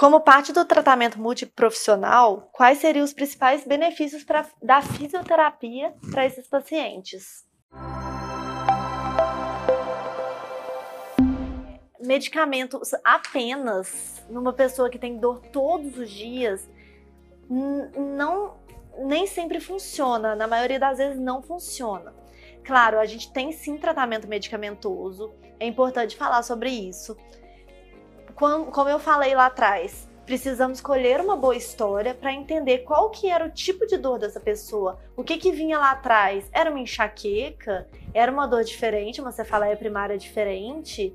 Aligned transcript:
Como 0.00 0.22
parte 0.22 0.50
do 0.50 0.64
tratamento 0.64 1.20
multiprofissional, 1.20 2.48
quais 2.54 2.78
seriam 2.78 3.04
os 3.04 3.12
principais 3.12 3.66
benefícios 3.66 4.24
pra, 4.24 4.46
da 4.62 4.80
fisioterapia 4.80 5.92
para 6.10 6.24
esses 6.24 6.48
pacientes? 6.48 7.44
Medicamentos 12.00 12.94
apenas 13.04 14.24
numa 14.30 14.54
pessoa 14.54 14.88
que 14.88 14.98
tem 14.98 15.18
dor 15.18 15.40
todos 15.52 15.98
os 15.98 16.10
dias 16.10 16.66
não 18.16 18.56
nem 19.00 19.26
sempre 19.26 19.60
funciona, 19.60 20.34
na 20.34 20.46
maioria 20.46 20.80
das 20.80 20.96
vezes 20.96 21.20
não 21.20 21.42
funciona. 21.42 22.14
Claro, 22.64 22.98
a 22.98 23.04
gente 23.04 23.30
tem 23.34 23.52
sim 23.52 23.76
tratamento 23.76 24.26
medicamentoso, 24.26 25.30
é 25.58 25.66
importante 25.66 26.16
falar 26.16 26.42
sobre 26.42 26.70
isso. 26.70 27.14
Como 28.40 28.88
eu 28.88 28.98
falei 28.98 29.34
lá 29.34 29.46
atrás, 29.46 30.08
precisamos 30.24 30.78
escolher 30.78 31.20
uma 31.20 31.36
boa 31.36 31.54
história 31.54 32.14
para 32.14 32.32
entender 32.32 32.78
qual 32.78 33.10
que 33.10 33.28
era 33.28 33.44
o 33.44 33.50
tipo 33.50 33.86
de 33.86 33.98
dor 33.98 34.18
dessa 34.18 34.40
pessoa, 34.40 34.98
o 35.14 35.22
que 35.22 35.36
que 35.36 35.52
vinha 35.52 35.78
lá 35.78 35.90
atrás, 35.90 36.48
era 36.50 36.70
uma 36.70 36.80
enxaqueca, 36.80 37.86
era 38.14 38.32
uma 38.32 38.46
dor 38.46 38.64
diferente, 38.64 39.20
uma 39.20 39.30
cefaleia 39.30 39.76
primária 39.76 40.16
diferente. 40.16 41.14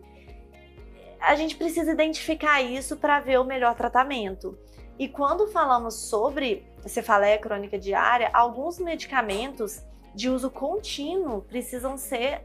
A 1.19 1.33
gente 1.33 1.55
precisa 1.55 1.93
identificar 1.93 2.61
isso 2.61 2.95
para 2.95 3.19
ver 3.19 3.39
o 3.39 3.43
melhor 3.43 3.73
tratamento. 3.73 4.55
E 4.99 5.07
quando 5.07 5.47
falamos 5.47 5.95
sobre 5.95 6.63
cefaleia 6.85 7.39
crônica 7.39 7.79
diária, 7.79 8.29
alguns 8.31 8.77
medicamentos 8.77 9.83
de 10.13 10.29
uso 10.29 10.51
contínuo 10.51 11.41
precisam 11.41 11.97
ser 11.97 12.43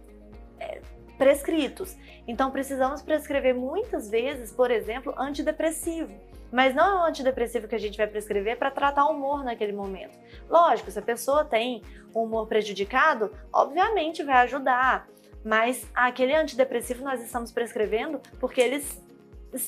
é, 0.58 0.80
prescritos. 1.20 1.95
Então, 2.27 2.51
precisamos 2.51 3.02
prescrever 3.02 3.55
muitas 3.55 4.09
vezes, 4.09 4.51
por 4.51 4.70
exemplo, 4.70 5.15
antidepressivo. 5.19 6.19
Mas 6.51 6.74
não 6.74 6.83
é 6.83 7.02
o 7.02 7.05
antidepressivo 7.05 7.69
que 7.69 7.74
a 7.74 7.78
gente 7.78 7.98
vai 7.98 8.06
prescrever 8.06 8.56
para 8.56 8.70
tratar 8.70 9.05
o 9.05 9.11
humor 9.11 9.45
naquele 9.45 9.73
momento. 9.73 10.19
Lógico, 10.48 10.91
se 10.91 10.98
a 10.98 11.03
pessoa 11.03 11.44
tem 11.44 11.83
um 12.14 12.22
humor 12.22 12.47
prejudicado, 12.47 13.31
obviamente 13.53 14.22
vai 14.22 14.36
ajudar. 14.44 15.06
Mas 15.44 15.86
aquele 15.94 16.34
antidepressivo 16.34 17.05
nós 17.05 17.22
estamos 17.22 17.53
prescrevendo 17.53 18.19
porque 18.41 18.62
eles 18.62 19.05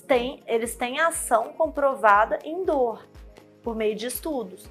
têm, 0.08 0.42
eles 0.46 0.74
têm 0.74 1.00
ação 1.00 1.52
comprovada 1.52 2.38
em 2.44 2.64
dor, 2.64 3.06
por 3.62 3.76
meio 3.76 3.94
de 3.94 4.06
estudos. 4.06 4.70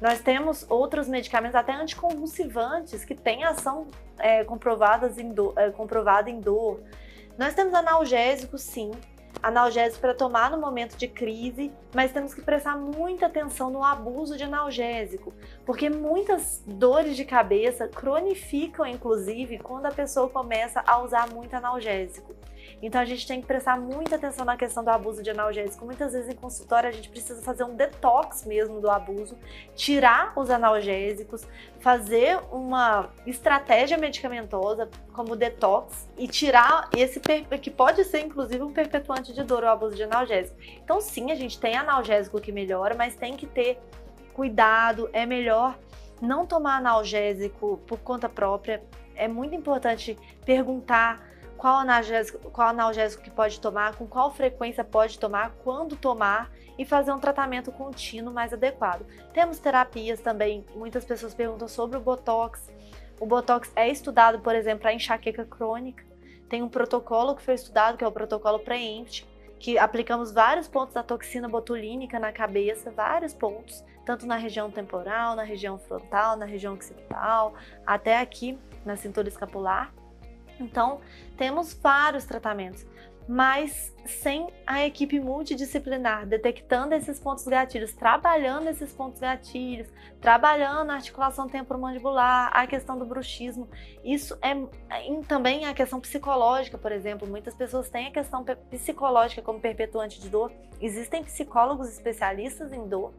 Nós 0.00 0.20
temos 0.20 0.64
outros 0.68 1.06
medicamentos, 1.08 1.54
até 1.54 1.74
anticonvulsivantes, 1.74 3.04
que 3.04 3.14
têm 3.14 3.44
ação 3.44 3.86
é, 4.18 4.42
comprovadas 4.44 5.18
em 5.18 5.32
do, 5.32 5.52
é, 5.56 5.70
comprovada 5.70 6.30
em 6.30 6.40
dor. 6.40 6.80
Nós 7.36 7.54
temos 7.54 7.74
analgésicos, 7.74 8.62
sim, 8.62 8.90
analgésicos 9.42 9.98
para 9.98 10.14
tomar 10.14 10.50
no 10.50 10.58
momento 10.58 10.96
de 10.96 11.06
crise, 11.06 11.70
mas 11.94 12.12
temos 12.12 12.32
que 12.32 12.40
prestar 12.40 12.76
muita 12.76 13.26
atenção 13.26 13.70
no 13.70 13.84
abuso 13.84 14.36
de 14.36 14.44
analgésico, 14.44 15.32
porque 15.66 15.90
muitas 15.90 16.62
dores 16.66 17.14
de 17.14 17.24
cabeça 17.24 17.86
cronificam, 17.86 18.86
inclusive, 18.86 19.58
quando 19.58 19.86
a 19.86 19.92
pessoa 19.92 20.28
começa 20.28 20.82
a 20.86 20.98
usar 21.02 21.28
muito 21.28 21.54
analgésico. 21.54 22.34
Então 22.82 23.00
a 23.00 23.04
gente 23.04 23.26
tem 23.26 23.40
que 23.40 23.46
prestar 23.46 23.78
muita 23.78 24.16
atenção 24.16 24.44
na 24.44 24.56
questão 24.56 24.82
do 24.82 24.90
abuso 24.90 25.22
de 25.22 25.30
analgésico. 25.30 25.84
Muitas 25.84 26.12
vezes 26.12 26.28
em 26.28 26.36
consultório 26.36 26.88
a 26.88 26.92
gente 26.92 27.08
precisa 27.08 27.42
fazer 27.42 27.64
um 27.64 27.74
detox 27.74 28.44
mesmo 28.44 28.80
do 28.80 28.90
abuso, 28.90 29.36
tirar 29.74 30.32
os 30.36 30.50
analgésicos, 30.50 31.46
fazer 31.80 32.38
uma 32.50 33.10
estratégia 33.26 33.96
medicamentosa 33.96 34.88
como 35.12 35.36
detox 35.36 36.08
e 36.16 36.26
tirar 36.26 36.88
esse 36.96 37.20
que 37.60 37.70
pode 37.70 38.04
ser 38.04 38.20
inclusive 38.20 38.62
um 38.62 38.72
perpetuante 38.72 39.32
de 39.32 39.42
dor 39.42 39.64
o 39.64 39.68
abuso 39.68 39.96
de 39.96 40.02
analgésico. 40.02 40.56
Então 40.82 41.00
sim, 41.00 41.30
a 41.30 41.34
gente 41.34 41.58
tem 41.58 41.76
analgésico 41.76 42.40
que 42.40 42.52
melhora, 42.52 42.94
mas 42.94 43.14
tem 43.14 43.36
que 43.36 43.46
ter 43.46 43.78
cuidado, 44.32 45.10
é 45.12 45.26
melhor 45.26 45.78
não 46.20 46.46
tomar 46.46 46.76
analgésico 46.76 47.80
por 47.86 47.98
conta 47.98 48.28
própria. 48.28 48.82
É 49.14 49.26
muito 49.26 49.54
importante 49.54 50.18
perguntar 50.44 51.29
qual 51.60 51.76
analgésico, 51.76 52.50
qual 52.50 52.68
analgésico 52.68 53.22
que 53.22 53.30
pode 53.30 53.60
tomar, 53.60 53.94
com 53.94 54.06
qual 54.06 54.30
frequência 54.30 54.82
pode 54.82 55.18
tomar, 55.18 55.50
quando 55.62 55.94
tomar 55.94 56.50
e 56.78 56.86
fazer 56.86 57.12
um 57.12 57.18
tratamento 57.18 57.70
contínuo 57.70 58.32
mais 58.32 58.54
adequado. 58.54 59.04
Temos 59.34 59.58
terapias 59.58 60.22
também, 60.22 60.64
muitas 60.74 61.04
pessoas 61.04 61.34
perguntam 61.34 61.68
sobre 61.68 61.98
o 61.98 62.00
Botox. 62.00 62.72
O 63.20 63.26
Botox 63.26 63.70
é 63.76 63.90
estudado, 63.90 64.40
por 64.40 64.54
exemplo, 64.54 64.80
para 64.80 64.94
enxaqueca 64.94 65.44
crônica. 65.44 66.02
Tem 66.48 66.62
um 66.62 66.68
protocolo 66.68 67.36
que 67.36 67.42
foi 67.42 67.52
estudado, 67.52 67.98
que 67.98 68.04
é 68.04 68.08
o 68.08 68.12
protocolo 68.12 68.58
pré-empt, 68.60 69.28
que 69.58 69.76
aplicamos 69.76 70.32
vários 70.32 70.66
pontos 70.66 70.94
da 70.94 71.02
toxina 71.02 71.46
botulínica 71.46 72.18
na 72.18 72.32
cabeça, 72.32 72.90
vários 72.90 73.34
pontos, 73.34 73.84
tanto 74.06 74.24
na 74.24 74.36
região 74.36 74.70
temporal, 74.70 75.36
na 75.36 75.42
região 75.42 75.78
frontal, 75.78 76.38
na 76.38 76.46
região 76.46 76.72
occipital, 76.72 77.52
até 77.86 78.18
aqui 78.18 78.58
na 78.82 78.96
cintura 78.96 79.28
escapular. 79.28 79.92
Então, 80.60 81.00
temos 81.36 81.72
vários 81.74 82.24
tratamentos, 82.24 82.86
mas 83.26 83.94
sem 84.04 84.48
a 84.66 84.84
equipe 84.84 85.20
multidisciplinar 85.20 86.26
detectando 86.26 86.94
esses 86.94 87.20
pontos 87.20 87.46
gatilhos, 87.46 87.92
trabalhando 87.92 88.68
esses 88.68 88.92
pontos 88.92 89.20
gatilhos, 89.20 89.88
trabalhando 90.20 90.90
a 90.90 90.94
articulação 90.94 91.48
temporomandibular, 91.48 92.50
a 92.52 92.66
questão 92.66 92.98
do 92.98 93.04
bruxismo. 93.04 93.68
Isso 94.02 94.36
é 94.42 94.54
também 95.28 95.66
a 95.66 95.74
questão 95.74 96.00
psicológica, 96.00 96.76
por 96.76 96.90
exemplo. 96.90 97.28
Muitas 97.28 97.54
pessoas 97.54 97.88
têm 97.88 98.08
a 98.08 98.10
questão 98.10 98.44
psicológica 98.68 99.42
como 99.42 99.60
perpetuante 99.60 100.20
de 100.20 100.28
dor. 100.28 100.50
Existem 100.80 101.22
psicólogos 101.22 101.88
especialistas 101.88 102.72
em 102.72 102.88
dor, 102.88 103.12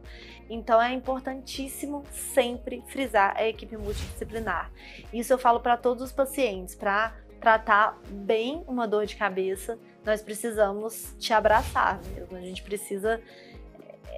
então 0.50 0.82
é 0.82 0.92
importantíssimo 0.92 2.04
sempre 2.10 2.82
frisar 2.88 3.34
a 3.36 3.46
equipe 3.46 3.76
multidisciplinar. 3.76 4.70
Isso 5.12 5.32
eu 5.32 5.38
falo 5.38 5.60
para 5.60 5.76
todos 5.76 6.02
os 6.02 6.12
pacientes, 6.12 6.74
para 6.74 7.14
tratar 7.42 7.98
bem 8.08 8.62
uma 8.68 8.86
dor 8.86 9.04
de 9.04 9.16
cabeça, 9.16 9.76
nós 10.04 10.22
precisamos 10.22 11.16
te 11.18 11.32
abraçar 11.32 12.00
mesmo. 12.14 12.36
A 12.36 12.40
gente 12.40 12.62
precisa 12.62 13.20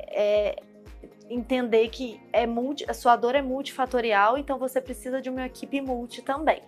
é, 0.09 0.62
entender 1.31 1.89
que 1.89 2.21
é 2.33 2.47
multi, 2.47 2.84
a 2.87 2.93
sua 2.93 3.17
dor 3.17 3.34
é 3.34 3.41
multifatorial, 3.41 4.37
então 4.37 4.59
você 4.59 4.79
precisa 4.79 5.23
de 5.23 5.31
uma 5.31 5.47
equipe 5.47 5.81
multi 5.81 6.21
também. 6.21 6.63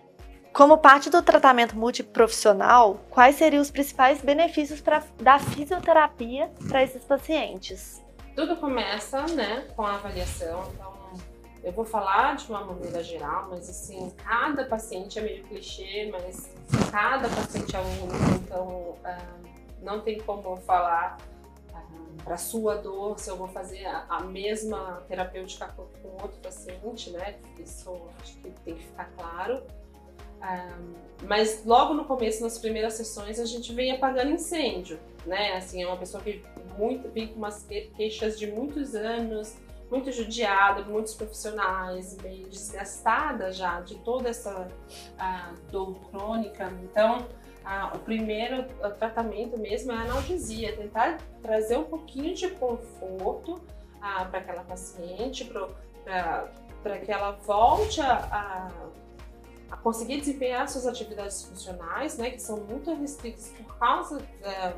Como 0.51 0.79
parte 0.79 1.11
do 1.11 1.21
tratamento 1.21 1.77
multiprofissional, 1.77 2.99
quais 3.11 3.35
seriam 3.35 3.61
os 3.61 3.69
principais 3.69 4.19
benefícios 4.21 4.81
pra, 4.81 5.03
da 5.21 5.37
fisioterapia 5.37 6.49
para 6.67 6.81
esses 6.81 7.03
pacientes? 7.03 8.03
Tudo 8.35 8.55
começa 8.55 9.21
né, 9.27 9.67
com 9.75 9.83
a 9.83 9.93
avaliação. 9.93 10.67
Então, 10.73 10.96
eu 11.67 11.73
vou 11.73 11.83
falar 11.83 12.37
de 12.37 12.47
uma 12.49 12.63
maneira 12.63 13.03
geral, 13.03 13.47
mas 13.49 13.69
assim, 13.69 14.09
cada 14.23 14.63
paciente 14.63 15.19
é 15.19 15.21
meio 15.21 15.43
clichê, 15.43 16.09
mas 16.09 16.49
cada 16.89 17.27
paciente 17.27 17.75
é 17.75 17.79
único, 17.81 18.35
então 18.41 18.95
ah, 19.03 19.35
não 19.81 19.99
tem 19.99 20.17
como 20.17 20.47
eu 20.47 20.55
falar 20.55 21.17
ah, 21.73 21.83
para 22.23 22.37
sua 22.37 22.75
dor 22.75 23.19
se 23.19 23.29
eu 23.29 23.35
vou 23.35 23.49
fazer 23.49 23.85
a, 23.85 24.05
a 24.07 24.23
mesma 24.23 25.03
terapêutica 25.09 25.67
com, 25.75 25.83
com 26.01 26.23
outro 26.23 26.39
paciente, 26.41 27.09
né? 27.09 27.35
Isso 27.59 27.91
acho 28.21 28.37
que 28.37 28.49
tem 28.49 28.75
que 28.75 28.85
ficar 28.85 29.11
claro. 29.17 29.61
Ah, 30.41 30.79
mas 31.23 31.65
logo 31.65 31.93
no 31.93 32.05
começo, 32.05 32.41
nas 32.43 32.57
primeiras 32.57 32.93
sessões, 32.93 33.41
a 33.41 33.45
gente 33.45 33.73
vem 33.73 33.91
apagando 33.91 34.31
incêndio, 34.31 34.97
né? 35.25 35.57
Assim, 35.57 35.83
é 35.83 35.87
uma 35.87 35.97
pessoa 35.97 36.23
que 36.23 36.45
muito, 36.77 37.09
vem 37.09 37.27
com 37.27 37.35
umas 37.35 37.65
queixas 37.97 38.39
de 38.39 38.47
muitos 38.47 38.95
anos, 38.95 39.57
muito 39.89 40.11
judiada, 40.11 40.83
muitos 40.83 41.13
profissionais, 41.15 42.17
meio 42.17 42.47
desgastada 42.49 43.51
já 43.51 43.79
de 43.81 43.95
toda 43.99 44.29
essa 44.29 44.67
dor 45.71 45.95
crônica. 46.09 46.71
Então, 46.83 47.25
o 47.93 47.99
primeiro 47.99 48.65
tratamento 48.97 49.57
mesmo 49.57 49.91
é 49.91 49.95
a 49.95 50.01
analgesia, 50.01 50.75
tentar 50.75 51.17
trazer 51.41 51.77
um 51.77 51.85
pouquinho 51.85 52.35
de 52.35 52.49
conforto 52.49 53.61
para 53.99 54.39
aquela 54.39 54.63
paciente, 54.63 55.45
para 56.83 56.99
que 56.99 57.11
ela 57.11 57.31
volte 57.31 58.01
a, 58.01 58.71
a, 59.71 59.77
conseguir 59.77 60.19
desempenhar 60.19 60.67
suas 60.69 60.87
atividades 60.87 61.43
funcionais, 61.43 62.17
né, 62.17 62.29
que 62.29 62.41
são 62.41 62.57
muito 62.57 62.93
restritas 62.93 63.53
por 63.57 63.77
causa 63.77 64.21
da, 64.41 64.73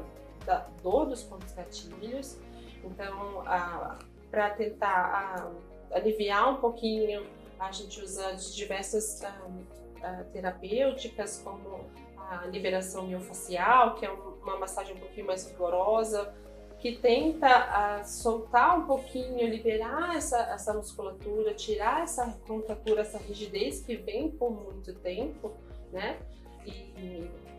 da 0.45 0.67
dor 0.81 1.05
dos 1.05 1.23
pontos 1.23 1.51
gatilhos. 1.53 2.38
Então, 2.83 3.41
a, 3.45 3.97
para 4.29 4.49
tentar 4.51 5.45
uh, 5.45 5.95
aliviar 5.95 6.53
um 6.53 6.57
pouquinho. 6.57 7.25
A 7.59 7.71
gente 7.71 8.01
usa 8.01 8.33
diversas 8.53 9.21
uh, 9.21 10.31
terapêuticas, 10.31 11.41
como 11.43 11.89
a 12.17 12.45
liberação 12.45 13.07
miofacial, 13.07 13.95
que 13.95 14.05
é 14.05 14.11
uma 14.11 14.57
massagem 14.57 14.95
um 14.95 14.99
pouquinho 14.99 15.27
mais 15.27 15.49
rigorosa, 15.49 16.33
que 16.77 16.95
tenta 16.95 18.01
soltar 18.05 18.77
um 18.77 18.85
pouquinho, 18.85 19.45
liberar 19.49 20.15
essa, 20.15 20.37
essa 20.53 20.73
musculatura, 20.73 21.53
tirar 21.53 22.03
essa 22.03 22.39
contratura, 22.47 23.01
essa 23.01 23.17
rigidez 23.17 23.81
que 23.81 23.97
vem 23.97 24.31
por 24.31 24.51
muito 24.51 24.93
tempo, 24.93 25.51
né? 25.91 26.17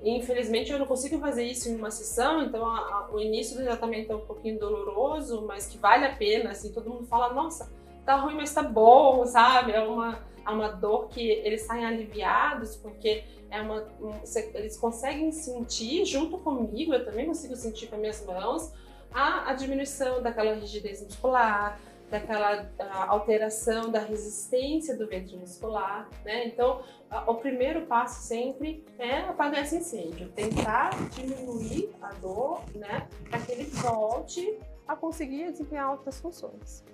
Infelizmente 0.02 0.72
eu 0.72 0.78
não 0.78 0.86
consigo 0.86 1.18
fazer 1.18 1.44
isso 1.44 1.68
em 1.68 1.76
uma 1.76 1.90
sessão, 1.90 2.42
então 2.42 2.64
a, 2.66 2.78
a, 2.78 3.10
o 3.12 3.20
início 3.20 3.58
do 3.58 3.64
tratamento 3.64 4.10
é 4.10 4.16
um 4.16 4.20
pouquinho 4.20 4.58
doloroso, 4.58 5.42
mas 5.46 5.66
que 5.66 5.76
vale 5.76 6.06
a 6.06 6.14
pena, 6.14 6.50
assim, 6.50 6.72
todo 6.72 6.88
mundo 6.88 7.06
fala, 7.06 7.34
nossa, 7.34 7.70
tá 8.06 8.16
ruim, 8.16 8.34
mas 8.34 8.52
tá 8.52 8.62
bom, 8.62 9.26
sabe? 9.26 9.72
É 9.72 9.80
uma, 9.80 10.18
é 10.46 10.50
uma 10.50 10.68
dor 10.68 11.08
que 11.08 11.20
eles 11.20 11.62
saem 11.62 11.84
aliviados, 11.84 12.76
porque 12.76 13.24
é 13.50 13.60
uma, 13.60 13.86
um, 14.00 14.12
eles 14.54 14.78
conseguem 14.78 15.30
sentir 15.32 16.06
junto 16.06 16.38
comigo, 16.38 16.94
eu 16.94 17.04
também 17.04 17.26
consigo 17.26 17.54
sentir 17.54 17.88
com 17.88 17.96
as 17.96 18.00
minhas 18.00 18.24
mãos, 18.24 18.72
a, 19.12 19.50
a 19.50 19.54
diminuição 19.54 20.22
daquela 20.22 20.54
rigidez 20.54 21.02
muscular, 21.02 21.78
daquela 22.10 22.68
alteração 23.06 23.90
da 23.90 24.00
resistência 24.00 24.96
do 24.96 25.06
ventre 25.06 25.36
muscular, 25.36 26.08
né? 26.24 26.46
Então, 26.46 26.82
a, 27.08 27.30
o 27.30 27.36
primeiro 27.36 27.86
passo 27.86 28.22
sempre 28.26 28.84
é 28.98 29.20
apagar 29.20 29.62
esse 29.62 29.76
incêndio, 29.76 30.28
tentar 30.30 30.90
diminuir 31.10 31.90
a 32.02 32.08
dor, 32.14 32.62
né? 32.74 33.08
Para 33.28 33.38
que 33.40 33.52
ele 33.52 33.64
volte 33.64 34.58
a 34.86 34.96
conseguir 34.96 35.52
desempenhar 35.52 35.92
outras 35.92 36.20
funções. 36.20 36.84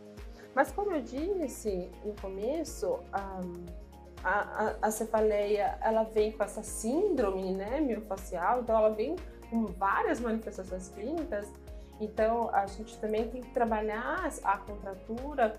Mas 0.55 0.71
como 0.71 0.93
eu 0.93 1.01
disse 1.01 1.91
no 2.05 2.15
começo, 2.21 2.99
a, 3.13 3.41
a, 4.23 4.77
a 4.83 4.91
cefaleia 4.91 5.79
ela 5.83 6.03
vem 6.05 6.33
com 6.33 6.43
essa 6.43 6.63
síndrome, 6.63 7.53
né, 7.53 7.81
miofacial, 7.81 8.61
então 8.61 8.77
ela 8.77 8.91
vem 8.91 9.17
com 9.51 9.67
várias 9.67 10.19
manifestações 10.19 10.89
clínicas 10.89 11.49
então, 12.01 12.51
a 12.53 12.67
gente 12.67 12.99
também 12.99 13.29
tem 13.29 13.41
que 13.41 13.51
trabalhar 13.53 14.29
a 14.45 14.59
contratura 14.59 15.59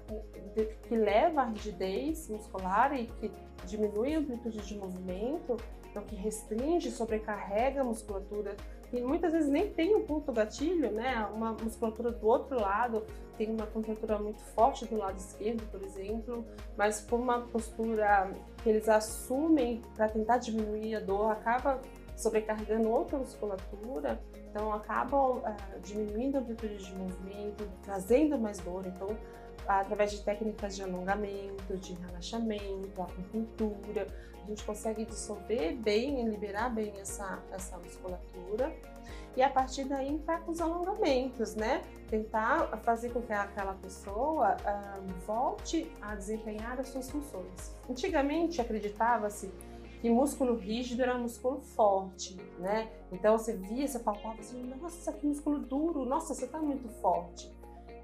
que 0.87 0.95
leva 0.95 1.41
à 1.41 1.45
rigidez 1.45 2.29
muscular 2.29 2.93
e 2.93 3.07
que 3.07 3.31
diminui 3.65 4.15
a 4.15 4.19
amplitude 4.19 4.59
de 4.59 4.77
movimento, 4.77 5.57
então 5.89 6.03
que 6.03 6.15
restringe, 6.15 6.91
sobrecarrega 6.91 7.81
a 7.81 7.83
musculatura, 7.83 8.55
e 8.93 9.01
muitas 9.01 9.33
vezes 9.33 9.49
nem 9.49 9.69
tem 9.69 9.95
um 9.95 10.05
ponto 10.05 10.31
gatilho, 10.31 10.91
né? 10.91 11.27
Uma 11.33 11.53
musculatura 11.53 12.11
do 12.11 12.25
outro 12.25 12.59
lado 12.59 13.03
tem 13.37 13.51
uma 13.51 13.65
contratura 13.67 14.17
muito 14.17 14.41
forte 14.41 14.85
do 14.85 14.95
lado 14.95 15.17
esquerdo, 15.17 15.63
por 15.69 15.83
exemplo, 15.83 16.45
mas 16.77 17.01
por 17.01 17.19
uma 17.19 17.41
postura 17.41 18.31
que 18.63 18.69
eles 18.69 18.87
assumem 18.87 19.81
para 19.95 20.07
tentar 20.07 20.37
diminuir 20.37 20.95
a 20.95 20.99
dor, 20.99 21.31
acaba 21.31 21.81
sobrecarregando 22.15 22.89
outra 22.89 23.17
musculatura, 23.17 24.19
então 24.57 24.73
acabam 24.73 25.37
uh, 25.37 25.79
diminuindo 25.83 26.37
a 26.37 26.39
amplitude 26.39 26.83
de 26.83 26.95
movimento, 26.95 27.69
trazendo 27.83 28.39
mais 28.39 28.57
dor. 28.57 28.87
Então, 28.87 29.15
através 29.67 30.11
de 30.11 30.23
técnicas 30.23 30.75
de 30.75 30.81
alongamento, 30.81 31.77
de 31.77 31.93
relaxamento, 31.93 32.99
acupuntura, 32.99 34.07
a 34.43 34.47
gente 34.47 34.63
consegue 34.63 35.05
dissolver 35.05 35.75
bem 35.75 36.21
e 36.21 36.29
liberar 36.29 36.73
bem 36.73 36.91
essa, 36.99 37.39
essa 37.51 37.77
musculatura. 37.77 38.75
E 39.35 39.43
a 39.43 39.49
partir 39.49 39.83
daí 39.83 40.09
entrar 40.09 40.41
com 40.41 40.51
os 40.51 40.59
alongamentos, 40.59 41.53
né? 41.53 41.83
Tentar 42.09 42.75
fazer 42.79 43.11
com 43.11 43.21
que 43.21 43.31
aquela 43.31 43.75
pessoa 43.75 44.55
uh, 44.55 45.07
volte 45.27 45.91
a 46.01 46.15
desempenhar 46.15 46.79
as 46.79 46.87
suas 46.87 47.11
funções. 47.11 47.75
Antigamente 47.87 48.59
acreditava-se 48.59 49.51
que 50.01 50.09
músculo 50.09 50.55
rígido 50.55 51.01
era 51.01 51.17
músculo 51.17 51.59
forte, 51.59 52.37
né? 52.59 52.89
Então 53.11 53.37
você 53.37 53.55
via, 53.55 53.87
você 53.87 53.99
palpava 53.99 54.39
assim, 54.39 54.61
nossa, 54.63 55.11
que 55.13 55.25
músculo 55.25 55.59
duro, 55.59 56.05
nossa, 56.05 56.33
você 56.33 56.45
está 56.45 56.59
muito 56.59 56.87
forte. 57.01 57.51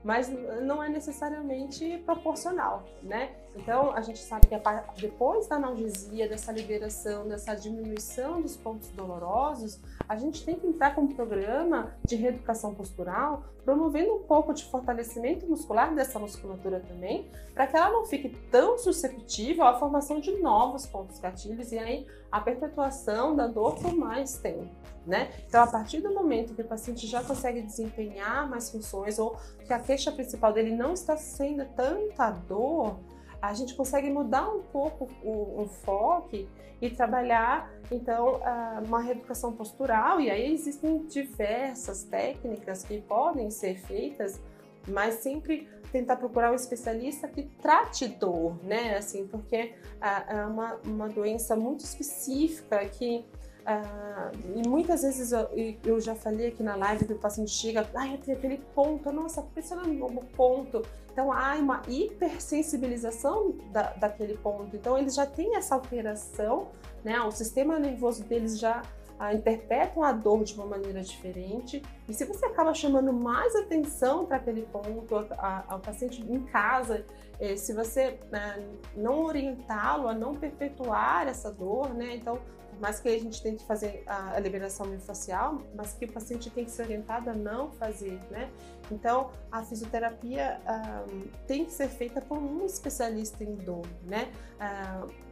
Mas 0.04 0.28
não 0.62 0.84
é 0.84 0.90
necessariamente 0.90 2.00
proporcional, 2.00 2.84
né? 3.02 3.36
Então 3.56 3.92
a 3.92 4.02
gente 4.02 4.20
sabe 4.20 4.48
que 4.48 4.56
depois 5.00 5.48
da 5.48 5.56
analgesia, 5.56 6.28
dessa 6.28 6.52
liberação, 6.52 7.28
dessa 7.28 7.54
diminuição 7.56 8.42
dos 8.42 8.56
pontos 8.56 8.90
dolorosos, 8.90 9.80
a 10.08 10.16
gente 10.16 10.44
tem 10.44 10.56
que 10.56 10.68
entrar 10.68 10.96
com 10.96 11.02
um 11.02 11.08
programa 11.08 11.94
de 12.06 12.16
reeducação 12.16 12.74
postural, 12.74 13.44
promovendo 13.64 14.16
um 14.16 14.24
pouco 14.24 14.54
de 14.54 14.66
fortalecimento 14.66 15.48
muscular 15.48 15.94
dessa 15.94 16.20
musculatura 16.20 16.80
também, 16.80 17.30
para 17.54 17.68
que 17.68 17.78
ela 17.78 17.92
não 17.92 18.06
fique 18.06 18.30
tão 18.52 18.78
susceptível 18.78 19.66
à 19.66 19.80
formação 19.80 20.20
de 20.20 20.32
novos 20.42 20.86
pontos 20.86 21.20
gatilhos 21.20 21.72
e 21.72 21.78
aí 21.78 22.08
a 22.32 22.42
perpetuação 22.42 23.36
da 23.36 23.48
dor 23.48 23.76
por 23.76 23.94
mais 23.96 24.38
tempo. 24.38 24.84
Né? 25.06 25.32
Então, 25.48 25.62
a 25.62 25.68
partir 25.68 26.00
do 26.00 26.14
momento 26.14 26.56
que 26.56 26.62
o 26.62 26.66
paciente 26.66 27.06
já 27.06 27.22
consegue 27.22 27.62
desempenhar 27.62 28.50
mais 28.50 28.70
funções 28.70 29.20
ou 29.20 29.38
que 29.66 29.74
a 29.74 29.80
queixa 29.80 30.12
principal 30.12 30.54
dele 30.54 30.74
não 30.74 30.94
está 30.94 31.18
sendo 31.18 31.66
tanta 31.76 32.32
dor, 32.32 32.98
a 33.44 33.54
gente 33.54 33.76
consegue 33.76 34.10
mudar 34.10 34.48
um 34.48 34.62
pouco 34.62 35.10
o, 35.22 35.68
foco 35.68 36.48
e 36.82 36.90
trabalhar, 36.90 37.70
então, 37.92 38.40
uma 38.88 39.02
reeducação 39.02 39.52
postural. 39.52 40.22
E 40.22 40.32
aí 40.32 40.54
existem 40.54 41.06
diversas 41.08 42.06
técnicas 42.06 42.86
que 42.86 43.02
podem 43.02 43.52
ser 43.52 43.78
feitas, 43.80 44.40
mas 44.88 45.16
sempre 45.16 45.68
tentar 45.92 46.16
procurar 46.16 46.54
um 46.54 46.56
especialista 46.56 47.28
que 47.28 47.44
trate 47.62 48.08
dor, 48.08 48.56
né? 48.64 48.96
Assim, 48.96 49.28
porque 49.28 49.74
é 50.00 50.46
uma, 50.46 50.80
uma 50.86 51.10
doença 51.10 51.54
muito 51.54 51.84
específica 51.84 52.86
que 52.86 53.26
ah, 53.66 54.32
e 54.56 54.68
muitas 54.68 55.04
vezes 55.04 55.32
eu, 55.32 55.50
eu, 55.86 56.02
já 56.02 56.16
falei 56.16 56.48
aqui 56.48 56.62
na 56.62 56.76
live 56.76 57.06
que 57.06 57.14
o 57.14 57.18
paciente 57.18 57.52
chega, 57.52 57.88
ai, 57.96 58.18
tenho 58.18 58.38
aquele 58.38 58.58
ponto, 58.76 59.12
nossa, 59.12 59.42
pensa 59.42 59.76
no 59.76 60.24
ponto. 60.36 60.82
Então 61.12 61.32
há 61.32 61.54
uma 61.56 61.82
hipersensibilização 61.88 63.56
da, 63.72 63.94
daquele 63.94 64.36
ponto. 64.38 64.76
Então 64.76 64.98
eles 64.98 65.16
já 65.16 65.26
têm 65.26 65.56
essa 65.56 65.76
alteração, 65.76 66.70
né? 67.04 67.22
O 67.22 67.32
sistema 67.32 67.80
nervoso 67.80 68.24
deles 68.24 68.60
já 68.60 68.82
ah, 69.18 69.34
interpretam 69.34 70.04
a 70.04 70.12
dor 70.12 70.44
de 70.44 70.54
uma 70.56 70.66
maneira 70.66 71.02
diferente. 71.02 71.82
E 72.10 72.14
se 72.14 72.26
você 72.26 72.46
acaba 72.46 72.74
chamando 72.74 73.14
mais 73.14 73.56
atenção 73.56 74.26
para 74.26 74.38
aquele 74.38 74.64
ponto, 74.64 75.16
ao 75.68 75.80
paciente 75.80 76.22
em 76.22 76.44
casa, 76.46 77.06
eh, 77.40 77.56
se 77.56 77.74
você 77.74 78.20
né, 78.30 78.62
não 78.96 79.24
orientá-lo 79.24 80.08
a 80.10 80.14
não 80.14 80.36
perpetuar 80.36 81.28
essa 81.28 81.52
dor, 81.52 81.94
né? 81.94 82.16
Então 82.16 82.40
por 82.74 82.82
mais 82.82 83.00
que 83.00 83.08
a 83.08 83.20
gente 83.20 83.42
tente 83.42 83.64
fazer 83.66 84.04
a, 84.08 84.40
liberação 84.40 84.86
miofascial, 84.86 85.62
mas 85.76 85.94
que 85.94 86.06
o 86.06 86.12
paciente 86.12 86.50
tem 86.50 86.66
que 86.66 86.72
ser 86.72 86.84
orientado 86.84 87.30
a 87.30 87.34
não 87.34 87.72
fazer, 87.72 88.20
né? 88.30 88.50
Então, 88.92 89.32
a 89.52 89.64
fisioterapia 89.64 90.60
um, 91.10 91.22
tem 91.48 91.66
que 91.66 91.72
ser 91.72 91.88
feita 91.88 92.20
por 92.22 92.38
um 92.38 92.66
especialista 92.66 93.44
em 93.44 93.56
dor, 93.56 93.86
né? 94.04 94.32
Uh, 94.60 95.24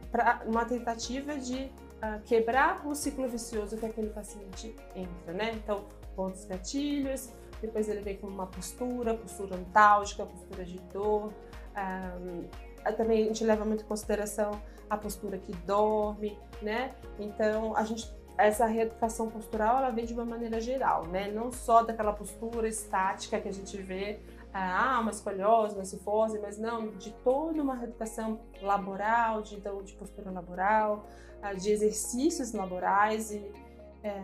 uma 0.46 0.64
tentativa 0.64 1.36
de 1.36 1.64
uh, 2.02 2.20
quebrar 2.24 2.86
o 2.86 2.94
ciclo 2.94 3.28
vicioso 3.28 3.76
que 3.76 3.86
aquele 3.86 4.10
paciente 4.10 4.74
entra, 4.94 5.32
né? 5.32 5.52
Então, 5.54 5.84
pontos 6.14 6.44
gatilhos, 6.44 7.30
depois 7.60 7.88
ele 7.88 8.00
vem 8.00 8.16
com 8.16 8.26
uma 8.26 8.46
postura, 8.46 9.14
postura 9.14 9.56
antálgica, 9.56 10.26
postura 10.26 10.64
de 10.64 10.78
dor. 10.92 11.32
Um, 11.76 12.44
também 12.96 13.22
a 13.22 13.26
gente 13.28 13.44
leva 13.44 13.64
muito 13.64 13.84
em 13.84 13.86
consideração 13.86 14.50
a 14.92 14.96
postura 14.98 15.38
que 15.38 15.52
dorme, 15.66 16.38
né? 16.60 16.94
Então, 17.18 17.74
a 17.74 17.82
gente 17.82 18.06
essa 18.36 18.66
reeducação 18.66 19.30
postural 19.30 19.78
ela 19.78 19.90
vem 19.90 20.04
de 20.04 20.12
uma 20.12 20.24
maneira 20.24 20.60
geral, 20.60 21.06
né? 21.06 21.30
Não 21.30 21.50
só 21.50 21.82
daquela 21.82 22.12
postura 22.12 22.68
estática 22.68 23.40
que 23.40 23.48
a 23.48 23.52
gente 23.52 23.76
vê, 23.80 24.20
ah, 24.52 24.98
uma 25.00 25.10
escoliose, 25.10 25.74
uma 25.74 25.84
cifose, 25.84 26.38
mas 26.38 26.58
não, 26.58 26.88
de 26.92 27.10
toda 27.24 27.62
uma 27.62 27.74
reeducação 27.74 28.40
laboral, 28.60 29.40
de, 29.40 29.56
então, 29.56 29.82
de 29.82 29.94
postura 29.94 30.30
laboral, 30.30 31.06
ah, 31.40 31.54
de 31.54 31.70
exercícios 31.70 32.52
laborais 32.52 33.32
e 33.32 33.50
é, 34.02 34.20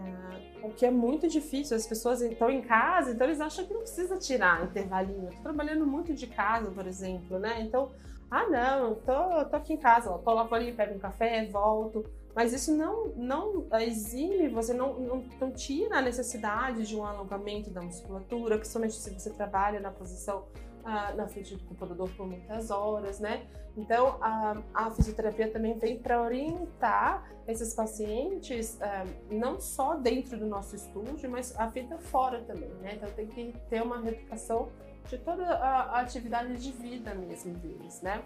o 0.63 0.71
que 0.71 0.85
é 0.85 0.91
muito 0.91 1.29
difícil, 1.29 1.77
as 1.77 1.87
pessoas 1.87 2.21
estão 2.21 2.51
em 2.51 2.63
casa, 2.63 3.13
então 3.13 3.27
eles 3.27 3.41
acham 3.41 3.65
que 3.65 3.73
não 3.73 3.83
precisa 3.83 4.17
tirar 4.17 4.65
intervalinho. 4.65 5.31
Tô 5.37 5.43
trabalhando 5.43 5.87
muito 5.87 6.13
de 6.15 6.27
casa, 6.27 6.71
por 6.71 6.87
exemplo, 6.87 7.39
né? 7.39 7.61
Então 7.63 7.91
ah, 8.31 8.47
não, 8.47 8.95
tô, 8.95 9.45
tô 9.47 9.57
aqui 9.57 9.73
em 9.73 9.79
casa, 9.79 10.11
ó, 10.11 10.33
lá 10.33 10.47
fora, 10.47 10.71
pego 10.73 10.95
um 10.95 10.99
café, 10.99 11.47
volto. 11.47 12.05
Mas 12.35 12.53
isso 12.53 12.77
não, 12.77 13.09
não 13.17 13.67
exime, 13.81 14.49
você 14.49 14.75
não, 14.75 15.01
não, 15.01 15.25
não 15.41 15.51
tira 15.51 15.99
a 15.99 16.03
necessidade 16.03 16.87
de 16.87 16.95
um 16.95 17.05
alongamento 17.05 17.71
da 17.71 17.81
musculatura, 17.81 18.59
principalmente 18.59 18.95
se 18.95 19.11
você 19.11 19.31
trabalha 19.31 19.81
na 19.81 19.91
posição 19.91 20.45
ah, 20.91 21.13
na 21.13 21.29
frente 21.29 21.55
do 21.55 21.63
computador 21.65 22.09
por 22.17 22.27
muitas 22.27 22.71
horas, 22.71 23.21
né? 23.21 23.47
Então, 23.77 24.17
a, 24.23 24.57
a 24.73 24.91
fisioterapia 24.91 25.51
também 25.53 25.79
vem 25.79 25.99
para 25.99 26.23
orientar 26.23 27.31
esses 27.47 27.75
pacientes, 27.75 28.81
ah, 28.81 29.05
não 29.31 29.61
só 29.61 29.97
dentro 29.97 30.39
do 30.39 30.47
nosso 30.47 30.75
estúdio, 30.75 31.31
mas 31.31 31.55
a 31.59 31.67
vida 31.67 31.99
fora 31.99 32.41
também, 32.41 32.71
né? 32.81 32.95
Então, 32.95 33.11
tem 33.11 33.27
que 33.27 33.55
ter 33.69 33.83
uma 33.83 34.01
reeducação 34.01 34.71
de 35.11 35.19
toda 35.19 35.45
a, 35.45 35.99
a 35.99 36.01
atividade 36.01 36.57
de 36.57 36.73
vida 36.73 37.15
mesmo 37.15 37.53
deles, 37.59 38.01
né? 38.01 38.25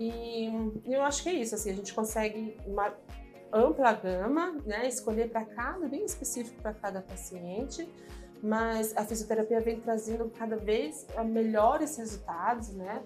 E 0.00 0.50
eu 0.86 1.02
acho 1.02 1.22
que 1.22 1.28
é 1.28 1.34
isso, 1.34 1.54
assim, 1.54 1.72
a 1.72 1.74
gente 1.74 1.92
consegue 1.92 2.56
uma 2.66 2.90
ampla 3.52 3.92
gama, 3.92 4.52
né? 4.64 4.88
Escolher 4.88 5.28
para 5.30 5.44
cada, 5.44 5.86
bem 5.86 6.06
específico 6.06 6.60
para 6.62 6.72
cada 6.72 7.02
paciente, 7.02 7.86
mas 8.42 8.96
a 8.96 9.04
fisioterapia 9.04 9.60
vem 9.60 9.78
trazendo 9.78 10.28
cada 10.36 10.56
vez 10.56 11.06
ah, 11.16 11.22
melhores 11.22 11.96
resultados, 11.96 12.70
né? 12.70 13.02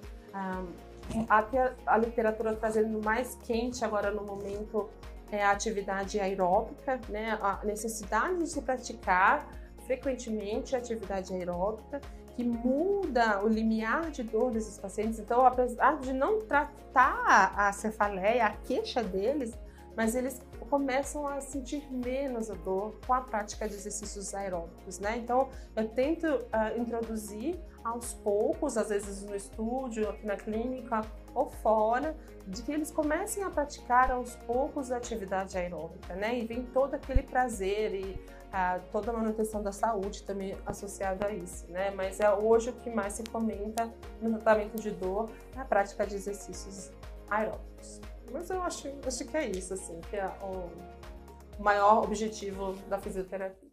Até 1.28 1.74
a 1.86 1.98
literatura 1.98 2.54
trazendo 2.56 3.00
mais 3.04 3.36
quente 3.44 3.84
agora 3.84 4.10
no 4.10 4.24
momento 4.24 4.88
é 5.30 5.44
a 5.44 5.50
atividade 5.50 6.18
aeróbica, 6.18 6.98
né? 7.08 7.38
A 7.42 7.60
necessidade 7.64 8.38
de 8.38 8.48
se 8.48 8.62
praticar 8.62 9.46
frequentemente 9.84 10.74
a 10.74 10.78
atividade 10.78 11.32
aeróbica 11.32 12.00
que 12.34 12.44
muda 12.44 13.42
o 13.42 13.48
limiar 13.48 14.10
de 14.10 14.22
dor 14.22 14.50
desses 14.50 14.78
pacientes. 14.78 15.18
Então, 15.18 15.44
apesar 15.46 15.98
de 15.98 16.12
não 16.12 16.42
tratar 16.42 17.54
a 17.56 17.72
cefaleia, 17.72 18.46
a 18.46 18.50
queixa 18.50 19.02
deles, 19.02 19.56
mas 19.96 20.14
eles 20.14 20.42
começam 20.66 21.26
a 21.26 21.40
sentir 21.40 21.90
menos 21.92 22.50
a 22.50 22.54
dor 22.54 22.94
com 23.06 23.14
a 23.14 23.20
prática 23.20 23.68
de 23.68 23.74
exercícios 23.74 24.34
aeróbicos, 24.34 24.98
né? 24.98 25.16
Então, 25.16 25.48
eu 25.74 25.88
tento 25.88 26.26
uh, 26.26 26.78
introduzir 26.78 27.58
aos 27.84 28.14
poucos, 28.14 28.76
às 28.76 28.88
vezes 28.88 29.22
no 29.22 29.34
estúdio, 29.34 30.08
aqui 30.10 30.26
na 30.26 30.36
clínica 30.36 31.02
ou 31.34 31.46
fora, 31.46 32.16
de 32.46 32.62
que 32.62 32.72
eles 32.72 32.90
comecem 32.90 33.42
a 33.42 33.50
praticar 33.50 34.10
aos 34.10 34.34
poucos 34.36 34.90
a 34.90 34.96
atividade 34.96 35.56
aeróbica, 35.56 36.14
né? 36.14 36.38
E 36.38 36.44
vem 36.44 36.64
todo 36.64 36.94
aquele 36.94 37.22
prazer 37.22 37.94
e 37.94 38.20
uh, 38.46 38.82
toda 38.90 39.10
a 39.10 39.14
manutenção 39.14 39.62
da 39.62 39.72
saúde 39.72 40.22
também 40.22 40.56
associada 40.64 41.26
a 41.26 41.30
isso, 41.30 41.70
né? 41.70 41.90
Mas 41.90 42.20
é 42.20 42.32
hoje 42.32 42.70
o 42.70 42.72
que 42.72 42.90
mais 42.90 43.14
se 43.14 43.24
comenta 43.24 43.92
no 44.20 44.30
tratamento 44.30 44.80
de 44.80 44.90
dor 44.90 45.30
é 45.54 45.60
a 45.60 45.64
prática 45.64 46.06
de 46.06 46.16
exercícios 46.16 46.90
aeróbicos. 47.30 48.00
Mas 48.32 48.50
eu 48.50 48.62
acho, 48.62 48.88
acho 49.06 49.24
que 49.24 49.36
é 49.36 49.48
isso, 49.48 49.74
assim, 49.74 50.00
que 50.10 50.16
é 50.16 50.26
o 50.42 50.70
maior 51.62 52.04
objetivo 52.04 52.74
da 52.88 52.98
fisioterapia. 52.98 53.65